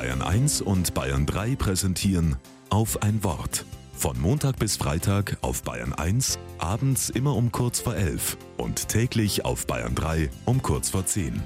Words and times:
Bayern 0.00 0.22
1 0.22 0.62
und 0.62 0.94
Bayern 0.94 1.26
3 1.26 1.56
präsentieren 1.56 2.36
auf 2.70 3.02
ein 3.02 3.22
Wort. 3.22 3.66
Von 3.92 4.18
Montag 4.18 4.58
bis 4.58 4.78
Freitag 4.78 5.36
auf 5.42 5.62
Bayern 5.62 5.92
1, 5.92 6.38
abends 6.56 7.10
immer 7.10 7.36
um 7.36 7.52
kurz 7.52 7.80
vor 7.80 7.94
11 7.94 8.38
und 8.56 8.88
täglich 8.88 9.44
auf 9.44 9.66
Bayern 9.66 9.94
3 9.94 10.30
um 10.46 10.62
kurz 10.62 10.88
vor 10.88 11.04
10. 11.04 11.42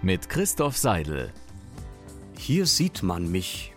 Mit 0.00 0.30
Christoph 0.30 0.78
Seidel. 0.78 1.34
Hier 2.38 2.64
sieht 2.64 3.02
man 3.02 3.30
mich. 3.30 3.74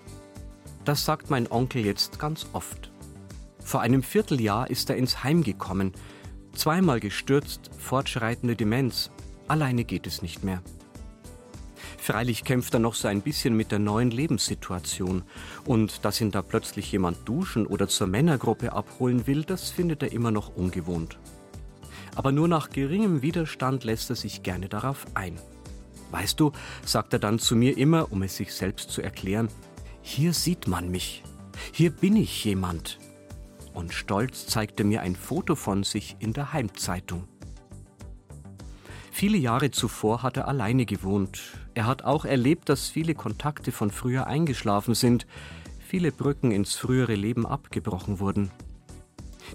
Das 0.86 1.04
sagt 1.04 1.30
mein 1.30 1.52
Onkel 1.52 1.86
jetzt 1.86 2.20
ganz 2.20 2.48
oft. 2.54 2.90
Vor 3.62 3.82
einem 3.82 4.02
Vierteljahr 4.02 4.70
ist 4.70 4.90
er 4.90 4.96
ins 4.96 5.26
Heim 5.26 5.44
gekommen. 5.44 5.92
Zweimal 6.54 7.02
gestürzt, 7.02 7.70
fortschreitende 7.78 8.56
Demenz. 8.56 9.12
Alleine 9.50 9.84
geht 9.84 10.08
es 10.08 10.22
nicht 10.22 10.42
mehr. 10.46 10.64
Freilich 12.10 12.44
kämpft 12.44 12.74
er 12.74 12.80
noch 12.80 12.96
so 12.96 13.08
ein 13.08 13.22
bisschen 13.22 13.56
mit 13.56 13.72
der 13.72 13.78
neuen 13.78 14.10
Lebenssituation. 14.10 15.22
Und 15.66 16.04
dass 16.04 16.20
ihn 16.20 16.32
da 16.32 16.42
plötzlich 16.42 16.92
jemand 16.92 17.30
duschen 17.30 17.68
oder 17.68 17.88
zur 17.88 18.08
Männergruppe 18.08 18.74
abholen 18.74 19.28
will, 19.28 19.44
das 19.44 19.70
findet 19.70 20.02
er 20.02 20.12
immer 20.12 20.32
noch 20.32 20.56
ungewohnt. 20.56 21.20
Aber 22.16 22.32
nur 22.32 22.48
nach 22.48 22.72
geringem 22.72 23.22
Widerstand 23.22 23.84
lässt 23.84 24.10
er 24.10 24.16
sich 24.16 24.42
gerne 24.42 24.70
darauf 24.70 25.06
ein. 25.14 25.40
Weißt 26.10 26.40
du, 26.40 26.52
sagt 26.84 27.14
er 27.14 27.20
dann 27.20 27.38
zu 27.38 27.56
mir 27.56 27.78
immer, 27.78 28.12
um 28.12 28.24
es 28.24 28.38
sich 28.38 28.56
selbst 28.56 28.90
zu 28.90 29.04
erklären, 29.04 29.48
hier 30.02 30.34
sieht 30.34 30.68
man 30.68 30.90
mich, 30.90 31.22
hier 31.72 31.92
bin 31.92 32.16
ich 32.16 32.44
jemand. 32.44 32.98
Und 33.76 33.94
stolz 33.94 34.48
zeigt 34.48 34.80
er 34.80 34.86
mir 34.88 35.02
ein 35.02 35.16
Foto 35.16 35.54
von 35.54 35.84
sich 35.84 36.16
in 36.18 36.34
der 36.34 36.54
Heimzeitung. 36.54 37.28
Viele 39.20 39.38
Jahre 39.38 39.70
zuvor 39.70 40.24
hat 40.24 40.38
er 40.38 40.48
alleine 40.48 40.86
gewohnt. 40.86 41.42
Er 41.74 41.88
hat 41.88 42.06
auch 42.06 42.24
erlebt, 42.24 42.70
dass 42.70 42.88
viele 42.88 43.16
Kontakte 43.16 43.74
von 43.74 43.92
früher 43.92 44.28
eingeschlafen 44.28 44.96
sind, 44.96 45.28
viele 45.78 46.14
Brücken 46.14 46.52
ins 46.52 46.76
frühere 46.76 47.16
Leben 47.16 47.46
abgebrochen 47.46 48.22
wurden. 48.22 48.50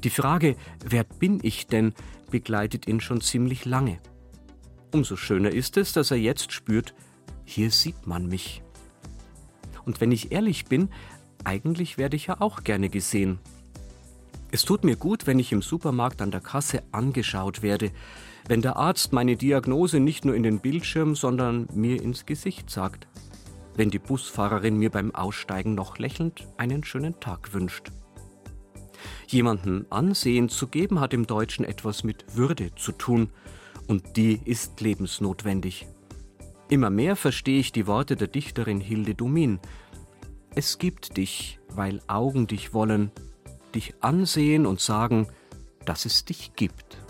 Die 0.03 0.11
Frage, 0.11 0.57
wer 0.85 1.03
bin 1.03 1.39
ich 1.43 1.67
denn, 1.67 1.95
begleitet 2.31 2.87
ihn 2.87 3.01
schon 3.01 3.23
ziemlich 3.23 3.65
lange. 3.65 4.01
Umso 4.93 5.17
schöner 5.17 5.51
ist 5.51 5.79
es, 5.79 5.95
dass 5.95 6.11
er 6.11 6.19
jetzt 6.19 6.53
spürt, 6.53 6.95
hier 7.47 7.71
sieht 7.71 8.07
man 8.07 8.27
mich. 8.27 8.63
Und 9.87 9.99
wenn 10.03 10.13
ich 10.13 10.31
ehrlich 10.31 10.67
bin, 10.67 10.91
eigentlich 11.43 11.97
werde 11.97 12.17
ich 12.17 12.27
ja 12.27 12.39
auch 12.39 12.65
gerne 12.65 12.91
gesehen. 12.91 13.39
Es 14.51 14.67
tut 14.67 14.85
mir 14.85 14.97
gut, 14.97 15.27
wenn 15.27 15.39
ich 15.39 15.53
im 15.53 15.63
Supermarkt 15.63 16.21
an 16.21 16.31
der 16.31 16.43
Kasse 16.43 16.83
angeschaut 16.93 17.63
werde, 17.63 17.93
wenn 18.49 18.63
der 18.63 18.77
Arzt 18.77 19.13
meine 19.13 19.37
Diagnose 19.37 20.01
nicht 20.01 20.25
nur 20.25 20.35
in 20.35 20.43
den 20.43 20.61
Bildschirm, 20.61 21.15
sondern 21.15 21.69
mir 21.73 22.03
ins 22.03 22.27
Gesicht 22.27 22.71
sagt, 22.71 23.09
wenn 23.77 23.91
die 23.91 23.99
Busfahrerin 23.99 24.77
mir 24.77 24.91
beim 24.91 25.15
Aussteigen 25.15 25.75
noch 25.75 25.99
lächelnd 25.99 26.47
einen 26.57 26.85
schönen 26.85 27.19
Tag 27.21 27.55
wünscht. 27.55 27.91
Jemanden 29.27 29.87
Ansehen 29.91 30.49
zu 30.49 30.69
geben 30.69 31.01
hat 31.01 31.15
im 31.15 31.27
Deutschen 31.27 31.65
etwas 31.65 32.05
mit 32.05 32.37
Würde 32.37 32.75
zu 32.75 32.93
tun, 32.93 33.31
und 33.87 34.17
die 34.17 34.41
ist 34.45 34.81
lebensnotwendig. 34.81 35.87
Immer 36.71 36.89
mehr 36.89 37.17
verstehe 37.17 37.61
ich 37.61 37.73
die 37.73 37.87
Worte 37.87 38.17
der 38.17 38.29
Dichterin 38.29 38.81
Hilde 38.81 39.15
Dumin. 39.15 39.61
Es 40.55 40.79
gibt 40.79 41.19
dich, 41.19 41.59
weil 41.69 42.01
Augen 42.07 42.47
dich 42.47 42.73
wollen, 42.73 43.11
dich 43.75 43.95
ansehen 44.01 44.65
und 44.65 44.81
sagen, 44.81 45.27
dass 45.85 46.07
es 46.07 46.25
dich 46.25 46.55
gibt. 46.55 47.04